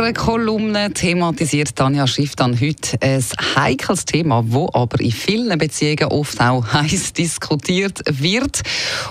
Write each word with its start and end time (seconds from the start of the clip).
ihrer 0.00 0.12
Kolumne 0.14 0.92
thematisiert 0.94 1.76
Tanja 1.76 2.06
Schiff 2.06 2.34
dann 2.34 2.58
heute 2.58 2.96
ein 3.02 3.22
heikles 3.54 4.06
Thema, 4.06 4.42
wo 4.46 4.70
aber 4.72 4.98
in 5.00 5.12
vielen 5.12 5.58
Beziehungen 5.58 6.04
oft 6.04 6.40
auch 6.40 6.64
heiß 6.72 7.12
diskutiert 7.12 8.00
wird 8.06 8.62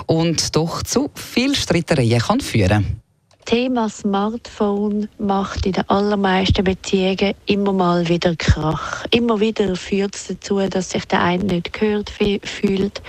und 0.06 0.56
doch 0.56 0.82
zu 0.82 1.10
viel 1.14 1.54
Streitereien 1.54 2.18
kann 2.18 2.40
führen 2.40 3.00
Thema 3.50 3.88
Smartphone 3.88 5.08
macht 5.18 5.66
in 5.66 5.72
den 5.72 5.88
allermeisten 5.88 6.62
Beziehungen 6.62 7.34
immer 7.46 7.72
mal 7.72 8.08
wieder 8.08 8.36
Krach. 8.36 9.04
Immer 9.10 9.40
wieder 9.40 9.74
führt 9.74 10.14
es 10.14 10.28
dazu, 10.28 10.60
dass 10.68 10.90
sich 10.90 11.04
der 11.06 11.20
eine 11.20 11.42
nicht 11.42 11.72
gehört 11.72 12.10
fühlt, 12.10 13.02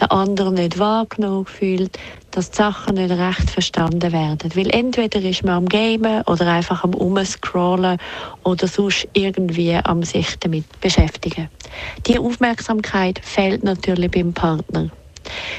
der 0.00 0.10
andere 0.10 0.52
nicht 0.52 0.80
wahrgenommen 0.80 1.46
fühlt, 1.46 1.96
dass 2.32 2.50
die 2.50 2.56
Sachen 2.56 2.96
nicht 2.96 3.12
recht 3.12 3.48
verstanden 3.48 4.10
werden. 4.10 4.50
Weil 4.56 4.70
entweder 4.70 5.20
ist 5.20 5.44
man 5.44 5.58
am 5.58 5.66
Gamen 5.66 6.22
oder 6.22 6.48
einfach 6.48 6.82
am 6.82 6.94
Umscrollen 6.94 7.98
oder 8.42 8.66
sonst 8.66 9.06
irgendwie 9.12 9.76
am 9.76 10.02
sich 10.02 10.36
damit 10.40 10.64
beschäftigen. 10.80 11.48
Die 12.08 12.18
Aufmerksamkeit 12.18 13.20
fehlt 13.22 13.62
natürlich 13.62 14.10
beim 14.10 14.32
Partner. 14.32 14.90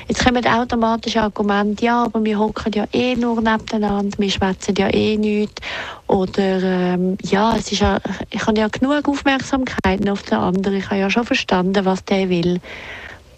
Jetzt 0.08 0.24
kommen 0.24 0.46
automatisch 0.46 1.18
Argumente, 1.18 1.86
ja, 1.86 2.04
aber 2.04 2.24
wir 2.24 2.38
hocken 2.40 2.72
ja 2.74 2.86
eh 2.94 3.16
nur 3.16 3.42
nebeneinander, 3.42 4.18
wir 4.18 4.30
schwätzen 4.30 4.76
ja 4.78 4.94
eh 4.94 5.18
nichts. 5.18 5.62
Oder 6.08 6.62
ähm, 6.62 7.18
ja, 7.24 7.56
es 7.58 7.72
ist 7.72 7.82
ja, 7.82 8.00
ich 8.30 8.46
habe 8.46 8.60
ja 8.60 8.68
genug 8.68 9.08
Aufmerksamkeit 9.08 10.08
auf 10.10 10.24
den 10.24 10.38
anderen, 10.38 10.78
ich 10.78 10.86
habe 10.86 11.00
ja 11.00 11.10
schon 11.10 11.26
verstanden, 11.26 11.86
was 11.86 12.04
der 12.06 12.30
will. 12.30 12.60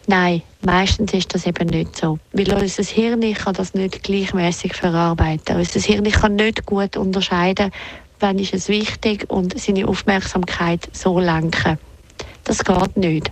Nein, 0.10 0.42
meistens 0.62 1.14
ist 1.14 1.34
das 1.34 1.46
eben 1.46 1.68
nicht 1.68 1.98
so. 1.98 2.18
Weil 2.32 2.54
unser 2.54 2.84
Hirn 2.84 3.34
kann 3.34 3.54
das 3.54 3.74
nicht 3.74 4.04
gleichmäßig 4.04 4.74
verarbeiten. 4.74 5.58
Unser 5.58 5.82
Hirn 5.82 6.10
kann 6.10 6.36
nicht 6.36 6.66
gut 6.66 6.96
unterscheiden, 6.96 7.72
wann 8.22 8.40
ist 8.40 8.54
es 8.54 8.70
wichtig 8.70 9.30
und 9.30 9.60
seine 9.60 9.86
Aufmerksamkeit 9.86 10.88
so 10.94 11.20
lenken. 11.20 11.78
Das 12.46 12.64
geht 12.64 12.96
nicht. 12.96 13.32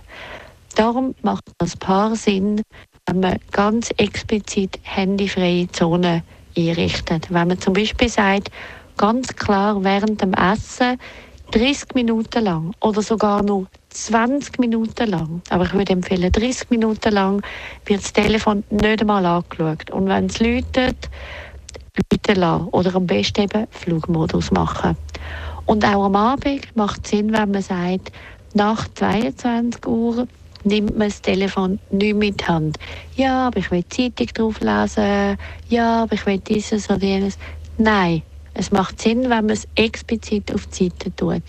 Darum 0.76 1.14
macht 1.22 1.44
das 1.56 1.74
Paar 1.74 2.14
Sinn, 2.16 2.60
wenn 3.06 3.20
man 3.20 3.38
ganz 3.50 3.88
explizit 3.96 4.78
handyfreie 4.82 5.66
Zonen 5.72 6.22
einrichtet. 6.54 7.28
Wenn 7.30 7.48
man 7.48 7.58
zum 7.58 7.72
Beispiel 7.72 8.10
sagt, 8.10 8.50
ganz 8.98 9.34
klar 9.34 9.82
während 9.82 10.20
dem 10.20 10.34
Essen 10.34 10.98
30 11.52 11.94
Minuten 11.94 12.44
lang 12.44 12.74
oder 12.82 13.00
sogar 13.00 13.42
nur 13.42 13.66
20 13.88 14.58
Minuten 14.58 15.08
lang, 15.08 15.40
aber 15.48 15.64
ich 15.64 15.72
würde 15.72 15.94
empfehlen, 15.94 16.30
30 16.30 16.68
Minuten 16.68 17.14
lang 17.14 17.42
wird 17.86 18.02
das 18.02 18.12
Telefon 18.12 18.62
nicht 18.68 19.00
einmal 19.00 19.24
angeschaut. 19.24 19.90
Und 19.90 20.08
wenn 20.08 20.26
es 20.26 20.40
läutet, 20.40 21.08
läuten 21.96 22.38
lassen 22.38 22.68
oder 22.68 22.94
am 22.94 23.06
besten 23.06 23.44
eben 23.44 23.66
Flugmodus 23.70 24.50
machen. 24.50 24.94
Und 25.64 25.86
auch 25.86 26.04
am 26.04 26.16
Abend 26.16 26.76
macht 26.76 27.00
es 27.04 27.12
Sinn, 27.12 27.32
wenn 27.32 27.50
man 27.50 27.62
sagt, 27.62 28.12
nach 28.52 28.86
22 28.92 29.86
Uhr 29.86 30.28
nimmt 30.64 30.96
man 30.96 31.08
das 31.08 31.22
Telefon 31.22 31.78
nicht 31.90 32.16
mit 32.16 32.46
Hand. 32.48 32.78
Ja, 33.16 33.48
aber 33.48 33.58
ich 33.58 33.70
will 33.70 33.84
Zeitung 33.88 34.26
drauf 34.28 34.60
lesen. 34.60 35.36
Ja, 35.68 36.02
aber 36.02 36.14
ich 36.14 36.26
will 36.26 36.38
dieses 36.38 36.88
oder 36.90 37.04
jenes. 37.04 37.38
Nein, 37.78 38.22
es 38.54 38.72
macht 38.72 39.00
Sinn, 39.00 39.22
wenn 39.22 39.28
man 39.28 39.50
es 39.50 39.68
explizit 39.74 40.52
auf 40.54 40.66
die 40.66 40.84
Seite 40.84 41.14
tut. 41.14 41.42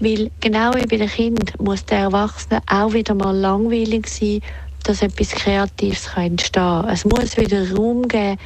Weil 0.00 0.30
genau 0.40 0.74
wie 0.74 0.86
bei 0.86 0.96
den 0.96 1.08
Kind 1.08 1.58
muss 1.60 1.84
der 1.84 1.98
Erwachsene 2.00 2.60
auch 2.66 2.92
wieder 2.92 3.14
mal 3.14 3.36
langweilig 3.36 4.08
sein, 4.08 4.40
dass 4.82 5.02
etwas 5.02 5.30
Kreatives 5.30 6.10
entstehen 6.16 6.62
kann. 6.62 6.88
Es 6.88 7.04
muss 7.04 7.36
wieder 7.36 7.74
Raum 7.74 8.06
geben, 8.06 8.38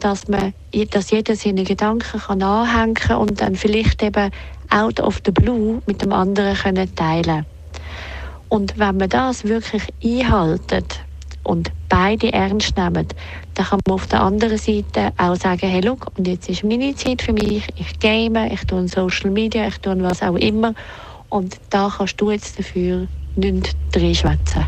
dass, 0.00 0.28
man, 0.28 0.52
dass 0.90 1.10
jeder 1.10 1.36
seine 1.36 1.64
Gedanken 1.64 2.20
kann 2.20 2.42
anhängen 2.42 2.94
kann 2.94 3.18
und 3.18 3.40
dann 3.40 3.54
vielleicht 3.54 4.02
eben 4.02 4.30
out 4.70 5.00
of 5.00 5.20
the 5.24 5.30
blue 5.30 5.80
mit 5.86 6.02
dem 6.02 6.12
anderen 6.12 6.56
können 6.56 6.94
teilen 6.94 7.24
kann. 7.24 7.53
Und 8.54 8.78
wenn 8.78 8.98
man 8.98 9.08
das 9.08 9.42
wirklich 9.42 9.82
einhaltet 10.00 11.00
und 11.42 11.72
beide 11.88 12.32
ernst 12.32 12.76
nehmen, 12.76 13.08
dann 13.54 13.66
kann 13.66 13.80
man 13.84 13.94
auf 13.96 14.06
der 14.06 14.22
anderen 14.22 14.58
Seite 14.58 15.12
auch 15.16 15.34
sagen, 15.34 15.66
hey, 15.66 15.80
look, 15.80 16.06
und 16.16 16.28
jetzt 16.28 16.48
ist 16.48 16.62
meine 16.62 16.94
Zeit 16.94 17.20
für 17.20 17.32
mich, 17.32 17.66
ich 17.74 17.98
game, 17.98 18.36
ich 18.36 18.64
tue 18.64 18.86
Social 18.86 19.30
Media, 19.30 19.66
ich 19.66 19.78
tue 19.78 20.00
was 20.04 20.22
auch 20.22 20.36
immer 20.36 20.72
und 21.30 21.56
da 21.70 21.92
kannst 21.96 22.20
du 22.20 22.30
jetzt 22.30 22.56
dafür 22.56 23.08
nicht 23.34 23.74
reinschwätzen. 23.92 24.66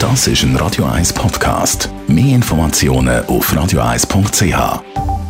Das 0.00 0.26
ist 0.26 0.42
ein 0.42 0.56
Radio 0.56 0.84
1 0.86 1.12
Podcast. 1.12 1.90
Mehr 2.08 2.34
Informationen 2.34 3.24
auf 3.26 3.52
radio1.ch. 3.52 5.25